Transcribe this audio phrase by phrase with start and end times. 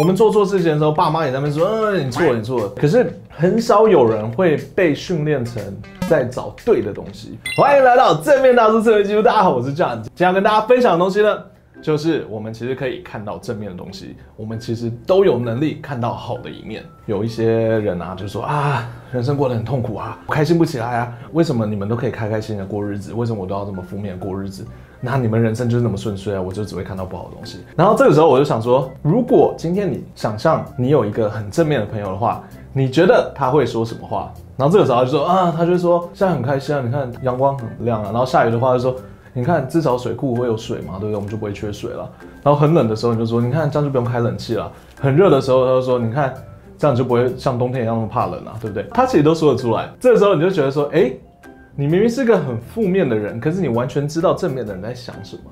[0.00, 5.62] 我们做错事情的时候，爸妈也在那边说：“嗯，你错了，你错了。”可是很少有人会被训练成
[6.08, 7.38] 在找对的东西。
[7.56, 10.02] 欢迎来到正面大叔思维技术，大家好，我是 John。
[10.02, 11.38] 今天要跟大家分享的东西呢，
[11.80, 16.82] 就是我们其实可以看到正面的东西，我们其实都有能力看到好的一面。
[17.06, 24.66] 有一些人啊，就说啊，人生过得很痛苦啊，我开心不起来啊，为什么你们都可以开开心心的过日子，为什么我都要这么负面过日子？
[25.04, 26.40] 那你们人生就是那么顺遂啊？
[26.40, 27.58] 我就只会看到不好的东西。
[27.76, 34.32] 然后这个时候我就想说，如果今天你想象你有一个很正面的朋友的话，你觉得他会说什么话？
[34.56, 38.10] 然后这个时候他就说啊，他就说现在很开心啊，你看阳光很亮啊。
[38.12, 38.96] 然后下雨的话就说，
[39.34, 41.16] 你看至少水库会有水嘛，对不对？
[41.16, 42.10] 我们就不会缺水了。
[42.42, 44.72] 然后很冷的时候你就说，你看这样就不用开冷气了。
[45.00, 46.34] 很热的时候他就说，你看
[46.78, 48.86] 这样就不会像冬天一样那么怕冷了，对不对？
[48.92, 49.88] 他其实都说得出来。
[50.00, 51.12] 这个时候你就觉得说，哎。
[51.76, 55.42] 你明明是个很负面的人，可是你完全知道正面的人在想什么。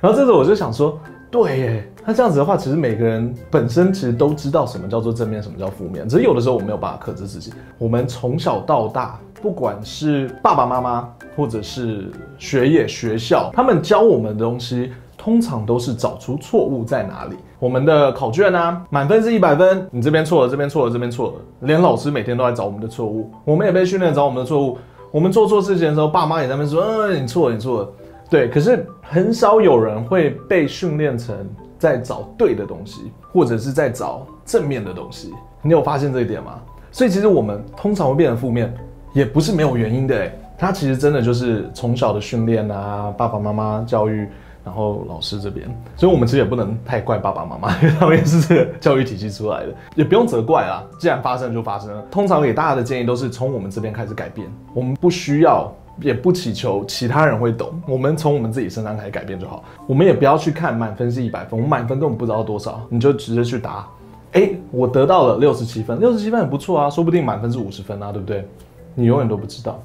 [0.00, 0.96] 然后这时候我就想说，
[1.28, 6.08] 对耶，那这样子的话，其实每个人本身其实都知道什么叫做正面，什么叫负面。
[6.08, 7.52] 只是有的时候我没有办法克制自己。
[7.78, 17.34] 我们从小到大，不管是爸爸妈妈，或者是学业、学校，他们教我们的东西，通常都是找出错误在哪里。
[17.58, 24.78] 我们的考卷啊，满分是一百分，你这边错了，这边错了，这边错了，连老师每天都在找我们的错误，我们也被训练找我们的错误。
[25.12, 27.88] 我们做错事情的时候，爸妈也在那边说：“嗯，你错了，你错了。”
[28.30, 31.36] 对，可是很少有人会被训练成
[31.78, 35.30] 在找对的东西，或者是在找正面的东西。
[35.60, 36.58] 你有发现这一点吗？
[36.90, 38.72] 所以其实我们通常会变成负面，
[39.12, 40.16] 也不是没有原因的。
[40.18, 44.26] 哎，它其实真的就是从小的训练啊，爸爸妈妈教育。
[44.64, 50.84] 然后老师这边，所以我们其实也不能太怪爸爸妈妈， 因为他们也是这个教育体系出来的，也不用责怪啦。
[50.98, 52.02] 既然发生就发生了。
[52.10, 59.64] 通常给大家的建议都是从我们这边开始改变，我们不需要，也不祈求其他人会懂，我们从我们自己身上开始改变就好。
[59.86, 63.86] 我们也不要去看满分是一百分，我们满分根本不知道多少，你就直接去答。
[64.32, 68.46] 哎，我得到了六十七分，六十七分很不错啊，说不定满分是五十分啊，对不对？
[68.94, 69.82] 你永远都不知道。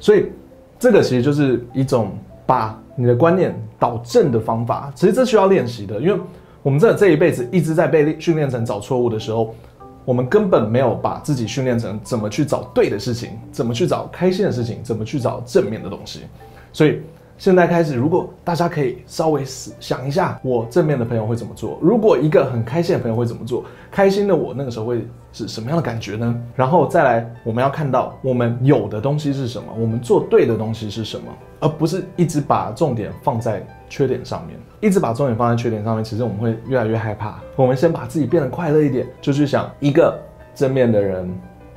[0.00, 0.26] 所以
[0.78, 2.10] 这个其实就是一种
[2.46, 2.80] 把。
[2.96, 6.20] 你的观念导正的方法，其实这需要练习的，因为
[6.62, 9.52] 我们这这一辈子一直在被训练成找错误的时候，
[10.04, 16.20] 我们根本没有把自己训练成怎么去找对的事情，怎么去找开心的事情，怎么去找正面的东西，
[16.72, 17.00] 所以。
[17.36, 21.76] 现在开始，如果大家可以稍微想一下，我正面的朋友会怎么做？
[21.82, 23.64] 如果一个很开心的朋友会怎么做？
[23.90, 26.42] 开心的我那个时候会是什么样的感觉呢？
[26.54, 31.24] 然后再来，我们要看到我们有的东西是什么，我们做对的东西是什么，
[31.58, 34.56] 而不是一直把重点放在缺点上面。
[34.80, 37.40] 一直把重点放在缺点上面，其实我们会越来越害怕。
[37.56, 40.16] 我们先把自己变得快乐一点，就去想一个
[40.54, 41.28] 正面的人，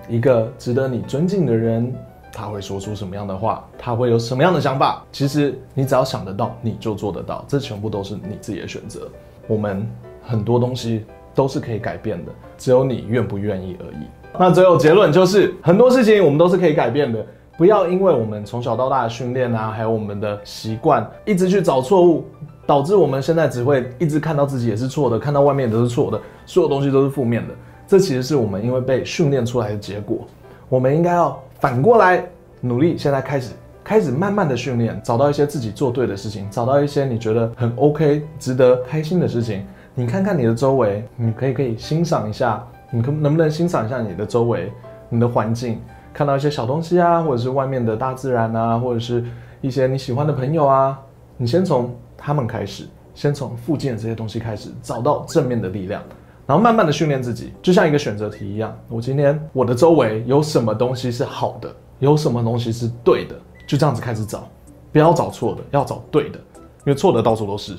[0.08, 1.92] 一个值得你尊敬的人。
[2.30, 3.68] 他会说出什么样的话？
[3.80, 5.04] 他会有什么样的想法？
[5.12, 7.44] 其实你只要想得到，你就做得到。
[7.48, 9.10] 这全部都是你自己的选择。
[9.48, 9.90] 我们
[10.22, 11.06] 很多东西
[11.38, 14.08] 都是可以改变的，只有你愿不愿意而已。
[14.40, 17.24] 那最后结论就是，很多事情我们都是可以改变的。
[17.58, 22.26] 不要因为我们从小到大的训练啊，还有我们的习惯，一直去找错误，
[22.66, 27.54] 导致我们现在只会一直看到自己也是错的，看到外面都是错的，所有东西都是负面的。
[27.88, 30.28] 这其实是我们因为被训练出来的结果。
[30.68, 31.42] 我们应该要。
[31.60, 32.24] 反过来
[32.62, 33.52] 努力，现在开始，
[33.84, 39.66] 开始慢慢的训练，找到一些自己做对的事情，找到一些你觉得很 OK、值得开心的事情。
[40.00, 44.72] 你看看你的周围，你可以可以欣赏一下，你可能不能欣赏一下你的周围，
[45.10, 45.82] 你的环境，
[46.14, 49.26] 看到一些小东西啊，或者是外面的大自然啊，或者是
[49.60, 51.00] 一些你喜欢的朋友啊，
[51.36, 56.00] 你先从他们开始，先从附近的这些东西开始，找到正面的力量。
[56.46, 58.78] 然后慢慢的训练自己，就像一个选择题一样。
[58.90, 64.48] 我今天我的周围有什么东西是好的，有什么东西是对的，就这样子开始找，
[64.92, 66.38] 不要找错的，要找对的，
[66.86, 67.74] 因为错的到处都是，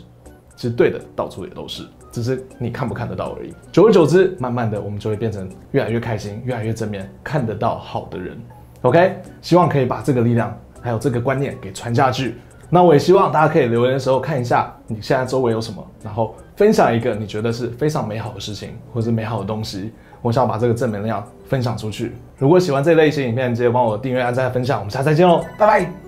[0.56, 1.84] 其实对的到处也都是，
[2.18, 3.54] 只是你看不看得到而已。
[3.70, 8.36] 久而久之，慢慢的我们就会变成越来越开心，越来越正面，看得到好的人。
[8.82, 12.34] OK，希望可以把这个力量还有这个观念给传下去。
[12.68, 19.92] 那我也希望大家可以留言的时候看一下你现在周围有什么，然后分享一个你觉得是非常美好的事情或是美好的东西。
[20.20, 22.12] 我想把这个正能量分享出去。
[22.36, 24.80] 如果喜欢这类型影片，记得帮我订阅、按赞、分享。
[24.80, 26.07] 我们下次再见喽，拜拜。